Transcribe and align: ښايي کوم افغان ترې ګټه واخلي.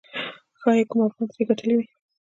ښايي 0.59 0.83
کوم 0.89 0.99
افغان 1.07 1.27
ترې 1.31 1.43
ګټه 1.49 1.63
واخلي. 1.75 1.87